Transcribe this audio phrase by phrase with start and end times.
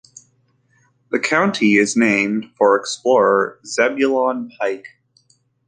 [1.11, 4.87] The county is named for explorer Zebulon Pike.